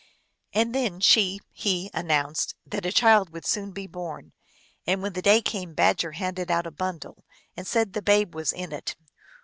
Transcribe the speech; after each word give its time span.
And 0.51 0.73
then 0.73 0.99
she 0.99 1.41
he 1.51 1.91
announced 1.93 2.55
that 2.65 2.87
a 2.87 2.91
child 2.91 3.29
would 3.29 3.45
soon 3.45 3.69
be 3.71 3.85
born. 3.85 4.33
And 4.87 5.03
when 5.03 5.13
the 5.13 5.21
day 5.21 5.43
came 5.43 5.75
Badger 5.75 6.13
handed 6.13 6.49
out 6.49 6.65
a 6.65 6.71
bundle, 6.71 7.23
and 7.55 7.67
said 7.67 7.89
that 7.89 7.99
the 7.99 8.01
babe 8.01 8.33
was 8.33 8.51
in 8.51 8.71
it. 8.71 8.95